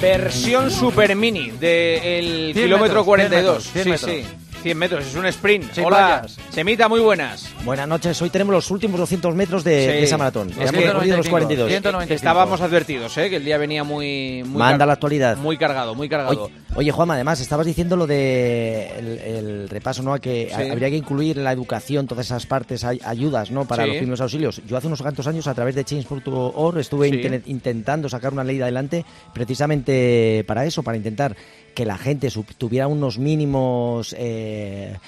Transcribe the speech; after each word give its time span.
versión 0.00 0.70
super 0.70 1.14
mini 1.16 1.50
del 1.50 2.52
kilómetro 2.54 3.04
42. 3.04 3.64
sí, 3.64 3.98
sí. 3.98 4.24
100 4.64 4.78
metros, 4.78 5.06
es 5.06 5.14
un 5.14 5.26
sprint. 5.26 5.76
Hola, 5.84 6.24
Semita, 6.48 6.88
muy 6.88 7.00
buenas. 7.00 7.52
Buenas 7.66 7.86
noches, 7.86 8.22
hoy 8.22 8.30
tenemos 8.30 8.54
los 8.54 8.70
últimos 8.70 8.98
200 8.98 9.34
metros 9.34 9.62
de, 9.62 10.02
esa 10.02 10.16
maratón. 10.16 10.52
Es 10.58 10.72
que 10.72 11.14
los 11.14 11.28
42. 11.28 11.70
Estábamos 12.08 12.62
advertidos, 12.62 13.14
¿eh? 13.18 13.28
que 13.28 13.36
el 13.36 13.44
día 13.44 13.58
venía 13.58 13.84
muy... 13.84 14.42
muy 14.42 14.58
Manda 14.58 14.86
la 14.86 14.94
actualidad. 14.94 15.36
Muy 15.36 15.58
cargado, 15.58 15.94
muy 15.94 16.08
cargado. 16.08 16.50
Oye, 16.76 16.90
Juanma, 16.90 17.12
además, 17.12 17.40
estabas 17.40 17.66
diciendo 17.66 17.94
lo 17.94 18.06
de 18.06 18.90
el, 19.36 19.68
repaso, 19.68 20.02
¿no? 20.02 20.18
Que 20.18 20.50
habría 20.54 20.88
que 20.88 20.96
incluir 20.96 21.36
en 21.36 21.44
la 21.44 21.52
educación 21.52 22.06
todas 22.06 22.24
esas 22.24 22.46
partes, 22.46 22.84
ayudas, 22.84 23.50
¿no? 23.50 23.66
Para 23.66 23.84
los 23.84 23.98
primeros 23.98 24.22
auxilios. 24.22 24.62
Yo 24.66 24.78
hace 24.78 24.86
unos 24.86 25.02
cuantos 25.02 25.26
años, 25.26 25.46
a 25.46 25.52
través 25.52 25.74
de 25.74 25.84
Change.org, 25.84 26.78
estuve 26.78 27.08
intentando 27.44 28.08
sacar 28.08 28.32
una 28.32 28.44
ley 28.44 28.62
adelante 28.62 29.04
precisamente 29.34 30.42
para 30.46 30.64
eso, 30.64 30.82
para 30.82 30.96
intentar 30.96 31.36
que 31.74 31.84
la 31.84 31.98
gente 31.98 32.28
tuviera 32.56 32.86
unos 32.86 33.18
mínimos 33.18 34.14
eh, 34.16 34.53
eh, 34.54 34.98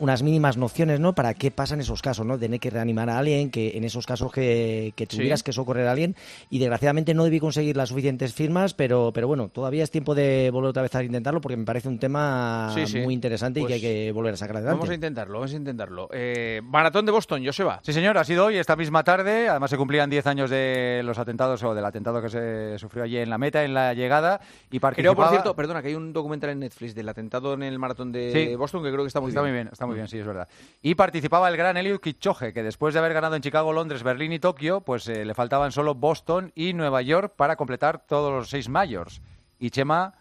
unas 0.00 0.22
mínimas 0.22 0.56
nociones, 0.56 1.00
¿no? 1.00 1.14
Para 1.14 1.34
qué 1.34 1.50
pasa 1.50 1.74
en 1.74 1.80
esos 1.80 2.02
casos, 2.02 2.26
¿no? 2.26 2.38
Tener 2.38 2.60
que 2.60 2.70
reanimar 2.70 3.10
a 3.10 3.18
alguien, 3.18 3.50
que 3.50 3.76
en 3.76 3.84
esos 3.84 4.06
casos 4.06 4.32
que, 4.32 4.92
tuvieras 5.08 5.42
que 5.42 5.52
socorrer 5.52 5.86
a 5.86 5.92
alguien. 5.92 6.14
Y 6.50 6.58
desgraciadamente 6.58 7.14
no 7.14 7.24
debí 7.24 7.40
conseguir 7.40 7.76
las 7.76 7.88
suficientes 7.88 8.34
firmas, 8.34 8.74
pero, 8.74 9.10
pero 9.12 9.26
bueno, 9.28 9.48
todavía 9.48 9.84
es 9.84 9.90
tiempo 9.90 10.14
de 10.14 10.50
volver 10.52 10.70
otra 10.70 10.82
vez 10.82 10.94
a 10.94 11.02
intentarlo 11.02 11.40
porque 11.40 11.56
me 11.56 11.64
parece 11.64 11.88
un 11.88 11.98
tema 11.98 12.74
muy 13.04 13.14
interesante 13.14 13.60
y 13.60 13.66
que 13.66 13.74
hay 13.74 13.80
pues 13.80 13.92
que 13.92 14.12
volver 14.12 14.34
a 14.34 14.36
sacar 14.36 14.56
adelante. 14.56 14.76
Vamos 14.78 14.90
a 14.90 14.94
intentarlo, 14.94 15.34
vamos 15.34 15.52
a 15.52 15.56
intentarlo. 15.56 16.08
Eh, 16.12 16.60
Maratón 16.64 17.06
de 17.06 17.12
Boston, 17.12 17.44
Joseba. 17.44 17.80
Sí, 17.82 17.92
señor, 17.92 18.18
ha 18.18 18.24
sido 18.24 18.46
hoy, 18.46 18.56
esta 18.56 18.76
misma 18.76 19.04
tarde. 19.04 19.48
Además 19.48 19.70
se 19.70 19.76
cumplían 19.76 20.10
10 20.10 20.26
años 20.26 20.50
de 20.50 21.02
los 21.04 21.18
atentados 21.18 21.62
o 21.62 21.74
del 21.74 21.84
atentado 21.84 22.22
que 22.22 22.28
se 22.28 22.78
sufrió 22.78 23.04
allí 23.04 23.18
en 23.18 23.30
la 23.30 23.38
meta, 23.38 23.64
en 23.64 23.74
la 23.74 23.94
llegada. 23.94 24.40
Y 24.70 24.80
Creo, 24.80 25.14
por 25.14 25.28
cierto, 25.28 25.54
perdona, 25.54 25.82
que 25.82 25.88
hay 25.88 25.94
un 25.94 26.12
documental 26.12 26.50
en 26.50 26.60
Netflix 26.60 26.94
del 26.94 27.08
atentado 27.08 27.54
en 27.54 27.62
el 27.62 27.78
Maratón 27.78 28.12
de 28.12 28.56
Boston 28.56 28.82
que 28.82 28.90
creo 28.90 29.02
que 29.02 29.08
está 29.08 29.20
muy 29.20 29.32
está. 29.40 29.48
Muy 29.48 29.52
bien, 29.52 29.68
está 29.72 29.86
muy 29.86 29.94
bien, 29.96 30.08
sí 30.08 30.18
es 30.18 30.26
verdad. 30.26 30.48
Y 30.82 30.94
participaba 30.94 31.48
el 31.48 31.56
gran 31.56 31.76
Eliud 31.76 32.00
Kipchoge, 32.00 32.52
que 32.52 32.62
después 32.62 32.94
de 32.94 33.00
haber 33.00 33.12
ganado 33.12 33.36
en 33.36 33.42
Chicago, 33.42 33.72
Londres, 33.72 34.02
Berlín 34.02 34.32
y 34.32 34.38
Tokio, 34.38 34.80
pues 34.80 35.08
eh, 35.08 35.24
le 35.24 35.34
faltaban 35.34 35.72
solo 35.72 35.94
Boston 35.94 36.52
y 36.54 36.72
Nueva 36.72 37.02
York 37.02 37.34
para 37.36 37.56
completar 37.56 38.06
todos 38.06 38.32
los 38.32 38.48
seis 38.48 38.68
mayors. 38.68 39.20
Y 39.58 39.70
Chema 39.70 40.14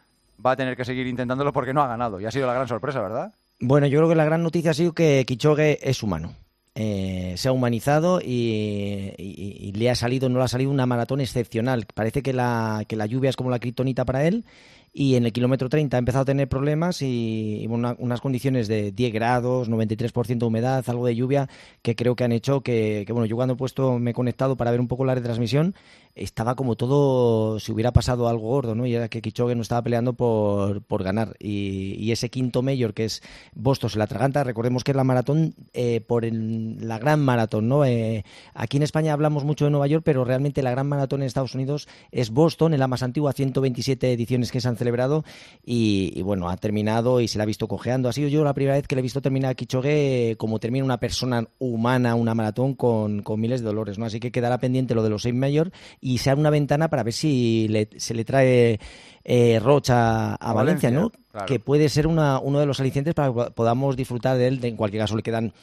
va 0.43 0.51
a 0.51 0.55
tener 0.55 0.75
que 0.75 0.85
seguir 0.85 1.07
intentándolo 1.07 1.53
porque 1.53 1.73
no 1.73 1.81
ha 1.81 1.87
ganado. 1.87 2.19
Y 2.19 2.25
ha 2.25 2.31
sido 2.31 2.47
la 2.47 2.53
gran 2.53 2.67
sorpresa, 2.67 3.01
¿verdad? 3.01 3.33
Bueno, 3.59 3.87
yo 3.87 3.99
creo 3.99 4.09
que 4.09 4.15
la 4.15 4.25
gran 4.25 4.43
noticia 4.43 4.71
ha 4.71 4.73
sido 4.73 4.93
que 4.93 5.25
Kipchoge 5.27 5.79
es 5.89 6.01
humano. 6.03 6.33
Eh, 6.75 7.33
se 7.35 7.49
ha 7.49 7.51
humanizado 7.51 8.21
y, 8.23 9.73
le 9.75 9.89
ha 9.89 9.95
salido, 9.95 10.29
no 10.29 10.37
le 10.37 10.45
ha 10.45 10.47
salido 10.47 10.71
una 10.71 10.85
maratón 10.85 11.19
excepcional. 11.19 11.85
Parece 11.93 12.21
que 12.21 12.31
la, 12.31 12.85
que 12.87 12.95
la 12.95 13.05
lluvia 13.05 13.29
es 13.29 13.35
como 13.35 13.49
la 13.49 13.59
criptonita 13.59 14.05
para 14.05 14.25
él 14.25 14.45
y 14.91 15.15
en 15.15 15.25
el 15.25 15.33
kilómetro 15.33 15.69
30 15.69 15.95
ha 15.95 15.99
empezado 15.99 16.23
a 16.23 16.25
tener 16.25 16.49
problemas 16.49 17.01
y, 17.01 17.67
unas 17.69 18.21
condiciones 18.21 18.67
de 18.67 18.91
10 18.91 19.13
grados, 19.13 19.69
93% 19.69 20.39
de 20.39 20.45
humedad, 20.45 20.83
algo 20.87 21.05
de 21.05 21.15
lluvia, 21.15 21.49
que 21.81 21.95
creo 21.95 22.15
que 22.15 22.23
han 22.23 22.31
hecho 22.31 22.61
que, 22.61 23.05
bueno, 23.09 23.25
yo 23.25 23.35
cuando 23.35 23.53
he 23.53 23.57
puesto, 23.57 23.99
me 23.99 24.11
he 24.11 24.13
conectado 24.13 24.57
para 24.57 24.71
ver 24.71 24.79
un 24.79 24.87
poco 24.87 25.05
la 25.05 25.15
retransmisión, 25.15 25.75
estaba 26.15 26.55
como 26.55 26.75
todo, 26.75 27.59
si 27.59 27.71
hubiera 27.71 27.93
pasado 27.93 28.27
algo 28.27 28.49
gordo, 28.49 28.75
¿no? 28.75 28.85
Y 28.85 28.95
era 28.95 29.07
que 29.07 29.21
Kichogue 29.21 29.55
no 29.55 29.61
estaba 29.61 29.83
peleando 29.83 30.13
por, 30.13 30.81
por 30.81 31.03
ganar. 31.03 31.35
Y, 31.39 32.09
ese 32.09 32.29
quinto 32.31 32.63
mayor, 32.63 32.95
que 32.95 33.05
es 33.05 33.21
Boston, 33.53 33.91
se 33.91 33.99
la 33.99 34.07
traganta, 34.07 34.43
recordemos 34.43 34.83
que 34.83 34.91
es 34.91 34.97
la 34.97 35.03
maratón 35.03 35.53
eh, 35.73 36.01
por 36.01 36.25
la 36.25 36.97
gran 36.97 37.19
maratón, 37.19 37.67
¿no? 37.67 37.85
Eh, 37.85 38.25
aquí 38.55 38.77
en 38.77 38.83
España 38.83 39.13
hablamos 39.13 39.43
mucho 39.43 39.65
de 39.65 39.71
Nueva 39.71 39.85
York, 39.85 40.01
pero 40.03 40.25
realmente 40.25 40.63
la 40.63 40.71
gran 40.71 40.87
maratón 40.87 41.21
en 41.21 41.27
Estados 41.27 41.53
Unidos 41.53 41.87
es 42.11 42.31
Boston, 42.31 42.73
en 42.73 42.79
la 42.79 42.87
más 42.87 43.03
antigua, 43.03 43.31
127 43.31 44.11
ediciones 44.11 44.51
que 44.51 44.59
se 44.59 44.67
han 44.67 44.75
celebrado 44.79 45.23
y, 45.63 46.19
bueno, 46.23 46.49
ha 46.49 46.57
terminado 46.57 47.21
y 47.21 47.27
se 47.27 47.37
la 47.37 47.43
ha 47.43 47.45
visto 47.45 47.67
cojeando. 47.67 48.09
Ha 48.09 48.13
sido 48.13 48.29
yo 48.29 48.43
la 48.43 48.55
primera 48.55 48.75
vez 48.75 48.87
que 48.87 48.95
le 48.95 48.99
he 48.99 49.03
visto 49.03 49.21
terminar 49.21 49.51
a 49.51 49.55
Kichogue 49.55 50.35
como 50.39 50.59
termina 50.59 50.83
una 50.83 50.99
persona 50.99 51.47
humana 51.59 52.15
una 52.15 52.33
maratón 52.33 52.73
con, 52.73 53.23
miles 53.37 53.61
de 53.61 53.67
dolores, 53.67 53.99
¿no? 53.99 54.05
Así 54.05 54.19
que 54.19 54.31
quedará 54.31 54.57
pendiente 54.57 54.95
lo 54.95 55.03
de 55.03 55.09
los 55.09 55.21
seis 55.21 55.35
mayor 55.35 55.71
y 56.01 56.17
se 56.17 56.31
abre 56.31 56.41
una 56.41 56.49
ventana 56.49 56.89
para 56.89 57.03
ver 57.03 57.13
si 57.13 57.69
se 57.97 58.13
le 58.13 58.25
trae 58.25 58.79
eh, 59.23 59.59
Rocha 59.59 60.35
a, 60.35 60.53
Valencia, 60.53 60.89
¿no? 60.89 61.11
Que 61.45 61.59
puede 61.59 61.89
ser 61.89 62.07
una, 62.07 62.39
uno 62.39 62.59
de 62.59 62.65
los 62.65 62.79
alicientes 62.79 63.13
para 63.13 63.33
que 63.33 63.51
podamos 63.51 63.95
disfrutar 63.95 64.37
de 64.37 64.47
él. 64.47 64.59
En 64.63 64.75
cualquier 64.75 65.03
caso, 65.03 65.15
le 65.15 65.23
quedan 65.23 65.53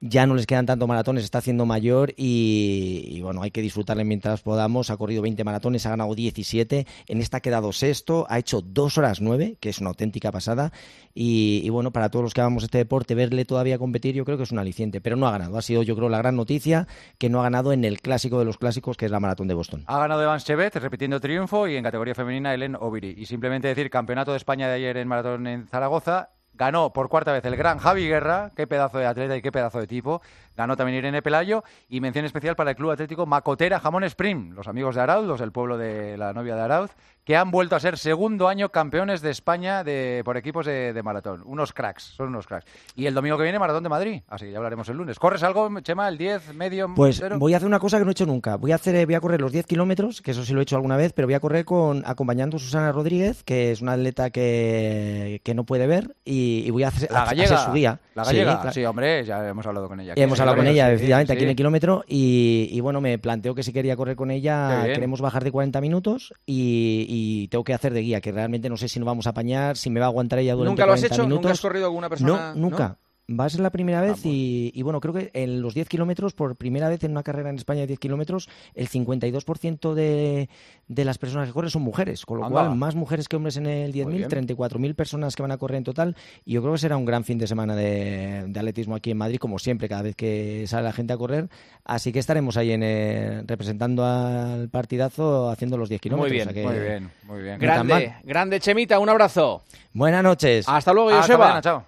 ya 0.00 0.26
no 0.26 0.34
les 0.34 0.46
quedan 0.46 0.66
tanto 0.66 0.86
maratones, 0.86 1.24
está 1.24 1.38
haciendo 1.38 1.64
mayor 1.64 2.12
y, 2.16 3.20
bueno, 3.22 3.42
hay 3.42 3.50
que 3.50 3.62
disfrutarle 3.62 4.04
mientras 4.04 4.42
podamos. 4.42 4.90
Ha 4.90 4.96
corrido 4.96 5.22
20 5.22 5.42
maratones, 5.44 5.86
ha 5.86 5.90
ganado 5.90 6.14
17, 6.14 6.86
en 7.08 7.20
esta 7.20 7.38
ha 7.38 7.40
quedado 7.40 7.72
sexto, 7.72 8.26
ha 8.28 8.38
hecho 8.38 8.60
2 8.60 8.98
horas 8.98 9.20
9, 9.20 9.56
que 9.58 9.70
es 9.70 9.78
una 9.80 9.90
auténtica 9.90 10.30
pasada. 10.32 10.72
Y, 11.14 11.68
bueno, 11.70 11.92
para 11.92 12.10
todos 12.10 12.24
los 12.24 12.34
que 12.34 12.42
amamos 12.42 12.64
este 12.64 12.76
deporte, 12.76 13.14
verle 13.14 13.46
todavía 13.46 13.78
competir, 13.78 14.14
yo 14.14 14.26
creo 14.26 14.36
que 14.36 14.42
es 14.42 14.52
un 14.52 14.58
aliciente, 14.58 15.00
pero 15.00 15.16
no 15.16 15.26
ha 15.26 15.30
ganado. 15.30 15.56
Ha 15.56 15.62
sido, 15.62 15.82
yo 15.82 15.96
creo, 15.96 16.10
la 16.10 16.18
gran 16.18 16.36
noticia 16.36 16.86
que 17.16 17.30
no 17.30 17.40
ha 17.40 17.44
ganado 17.44 17.72
en 17.72 17.84
el 17.86 18.02
clásico 18.02 18.38
de 18.38 18.44
los 18.44 18.58
clásicos, 18.58 18.98
que 18.98 19.06
es 19.06 19.10
la 19.10 19.18
maratón 19.18 19.48
de 19.48 19.54
Boston. 19.54 19.84
Ha 19.86 19.98
ganado 19.98 20.22
Evans 20.22 20.44
Chevet, 20.44 20.76
repitiendo 20.76 21.18
triunfo, 21.18 21.66
y 21.68 21.76
en 21.76 21.82
categoría 21.82 22.14
femenina, 22.14 22.52
Ellen 22.52 22.76
Oviri. 22.78 23.14
Y 23.16 23.24
simplemente 23.24 23.68
decir, 23.68 23.88
campeonato 23.88 24.32
de 24.32 24.36
España 24.36 24.68
de 24.68 24.74
ayer 24.74 24.98
en 24.98 25.08
maratón 25.08 25.25
en 25.34 25.66
Zaragoza. 25.68 26.30
Ganó 26.54 26.94
por 26.94 27.10
cuarta 27.10 27.32
vez 27.32 27.44
el 27.44 27.54
gran 27.54 27.76
Javi 27.76 28.08
Guerra, 28.08 28.50
qué 28.56 28.66
pedazo 28.66 28.96
de 28.96 29.04
atleta 29.04 29.36
y 29.36 29.42
qué 29.42 29.52
pedazo 29.52 29.78
de 29.78 29.86
tipo. 29.86 30.22
Ganó 30.56 30.74
también 30.74 30.96
Irene 30.96 31.20
Pelayo. 31.20 31.64
Y 31.88 32.00
mención 32.00 32.24
especial 32.24 32.56
para 32.56 32.70
el 32.70 32.76
Club 32.76 32.92
Atlético 32.92 33.26
Macotera 33.26 33.78
Jamón 33.78 34.04
Spring, 34.04 34.54
los 34.54 34.66
amigos 34.66 34.94
de 34.94 35.02
Arauz, 35.02 35.26
los 35.26 35.38
del 35.38 35.52
pueblo 35.52 35.76
de 35.76 36.16
la 36.16 36.32
novia 36.32 36.54
de 36.54 36.62
Arauz, 36.62 36.92
que 37.26 37.36
han 37.36 37.50
vuelto 37.50 37.74
a 37.74 37.80
ser 37.80 37.98
segundo 37.98 38.46
año 38.46 38.68
campeones 38.68 39.20
de 39.20 39.30
España 39.30 39.82
de, 39.82 40.22
por 40.24 40.36
equipos 40.36 40.64
de, 40.64 41.02
maratón. 41.02 41.42
Unos 41.44 41.72
cracks, 41.72 42.04
son 42.16 42.28
unos 42.28 42.46
cracks. 42.46 42.66
Y 42.94 43.06
el 43.06 43.14
domingo 43.14 43.36
que 43.36 43.42
viene, 43.42 43.58
Maratón 43.58 43.82
de 43.82 43.88
Madrid. 43.88 44.22
Así 44.28 44.44
que 44.44 44.52
ya 44.52 44.58
hablaremos 44.58 44.88
el 44.88 44.96
lunes. 44.96 45.18
¿Corres 45.18 45.42
algo, 45.42 45.68
Chema, 45.80 46.08
el 46.08 46.18
10, 46.18 46.54
medio? 46.54 46.94
Pues 46.94 47.20
voy 47.36 47.52
a 47.52 47.56
hacer 47.56 47.66
una 47.66 47.80
cosa 47.80 47.98
que 47.98 48.04
no 48.04 48.10
he 48.10 48.12
hecho 48.12 48.26
nunca. 48.26 48.54
Voy 48.54 48.70
a, 48.70 48.76
hacer, 48.76 49.04
voy 49.06 49.16
a 49.16 49.20
correr 49.20 49.40
los 49.40 49.50
10 49.50 49.66
kilómetros, 49.66 50.22
que 50.22 50.30
eso 50.30 50.44
sí 50.44 50.52
lo 50.52 50.60
he 50.60 50.62
hecho 50.62 50.76
alguna 50.76 50.96
vez, 50.96 51.12
pero 51.12 51.26
voy 51.26 51.34
a 51.34 51.40
correr 51.40 51.64
con 51.64 52.04
acompañando 52.06 52.58
a 52.58 52.60
Susana 52.60 52.92
Rodríguez, 52.92 53.42
que 53.42 53.72
es 53.72 53.82
una 53.82 53.94
atleta 53.94 54.30
que, 54.30 55.40
que 55.42 55.52
no 55.52 55.64
puede 55.64 55.88
ver, 55.88 56.14
y, 56.24 56.70
voy 56.70 56.84
a 56.84 56.88
hacer, 56.88 57.10
la 57.10 57.24
gallega, 57.24 57.58
su 57.58 57.72
guía. 57.72 57.98
La 58.14 58.22
gallega, 58.22 58.70
sí, 58.70 58.84
hombre, 58.84 59.24
ya 59.24 59.48
hemos 59.48 59.66
hablado 59.66 59.88
con 59.88 59.98
ella. 59.98 60.12
hemos 60.14 60.38
hablado 60.38 60.58
con 60.58 60.68
ella, 60.68 60.92
efectivamente, 60.92 61.32
aquí 61.32 61.42
en 61.42 61.50
el 61.50 61.56
kilómetro, 61.56 62.04
y, 62.06 62.78
bueno, 62.82 63.00
me 63.00 63.18
planteo 63.18 63.56
que 63.56 63.64
si 63.64 63.72
quería 63.72 63.96
correr 63.96 64.14
con 64.14 64.30
ella, 64.30 64.84
queremos 64.84 65.20
bajar 65.20 65.42
de 65.42 65.50
40 65.50 65.80
minutos 65.80 66.32
y, 66.46 67.04
y 67.08 67.15
tengo 67.50 67.64
que 67.64 67.74
hacer 67.74 67.92
de 67.92 68.00
guía, 68.00 68.20
que 68.20 68.32
realmente 68.32 68.68
no 68.68 68.76
sé 68.76 68.88
si 68.88 68.98
nos 68.98 69.06
vamos 69.06 69.26
a 69.26 69.30
apañar, 69.30 69.76
si 69.76 69.90
me 69.90 70.00
va 70.00 70.06
a 70.06 70.08
aguantar 70.08 70.38
ella 70.38 70.54
durante 70.54 70.70
¿Nunca 70.70 70.86
lo 70.86 70.92
has 70.92 71.02
hecho? 71.02 71.26
¿Nunca 71.26 71.50
has 71.50 71.60
corrido 71.60 71.86
alguna 71.86 72.08
persona? 72.08 72.54
No, 72.54 72.60
nunca. 72.60 72.98
A 73.44 73.48
ser 73.48 73.60
la 73.60 73.70
primera 73.70 74.00
vez 74.00 74.20
y, 74.24 74.80
bueno, 74.82 75.00
creo 75.00 75.12
que 75.12 75.30
en 75.34 75.60
los 75.60 75.74
10 75.74 75.88
kilómetros, 75.88 76.32
por 76.32 76.56
primera 76.56 76.88
vez 76.88 77.02
en 77.04 77.10
una 77.10 77.22
carrera 77.22 77.50
en 77.50 77.56
España 77.56 77.80
de 77.80 77.88
10 77.88 77.98
kilómetros, 77.98 78.48
el 78.74 78.88
52% 78.88 79.94
de, 79.94 80.48
de 80.88 81.04
las 81.04 81.18
personas 81.18 81.48
que 81.48 81.52
corren 81.52 81.70
son 81.70 81.82
mujeres, 81.82 82.24
con 82.24 82.40
lo 82.40 82.48
cual 82.48 82.76
más 82.76 82.94
mujeres 82.94 83.28
que 83.28 83.36
hombres 83.36 83.56
en 83.56 83.66
el 83.66 83.92
10.000, 83.92 84.28
34.000 84.56 84.94
personas 84.94 85.34
que 85.34 85.42
van 85.42 85.50
a 85.50 85.58
correr 85.58 85.78
en 85.78 85.84
total 85.84 86.16
y 86.44 86.52
yo 86.52 86.62
creo 86.62 86.74
que 86.74 86.78
será 86.78 86.96
un 86.96 87.04
gran 87.04 87.24
fin 87.24 87.38
de 87.38 87.46
semana 87.46 87.74
de, 87.74 88.52
atletismo 88.56 88.94
aquí 88.94 89.10
en 89.10 89.18
Madrid, 89.18 89.38
como 89.38 89.58
siempre, 89.58 89.88
cada 89.88 90.02
vez 90.02 90.14
que 90.14 90.64
sale 90.66 90.84
la 90.84 90.92
gente 90.92 91.12
a 91.12 91.16
correr, 91.16 91.48
así 91.84 92.12
que 92.12 92.18
estaremos 92.18 92.56
ahí 92.56 92.72
en, 92.72 92.82
eh, 92.82 93.42
representando 93.46 94.04
al 94.04 94.68
partidazo 94.68 95.50
haciendo 95.50 95.76
los 95.76 95.88
10 95.88 96.00
kilómetros. 96.00 96.30
Muy 96.30 96.54
bien, 96.54 96.66
muy 96.66 96.78
bien, 96.78 97.10
muy 97.24 97.42
bien. 97.42 97.58
Grande, 97.58 98.14
grande 98.24 98.60
Chemita, 98.60 98.98
un 98.98 99.08
abrazo. 99.08 99.62
Buenas 99.92 100.22
noches. 100.22 100.68
Hasta 100.68 100.92
luego, 100.92 101.10
Joseba. 101.10 101.60
chao. 101.60 101.84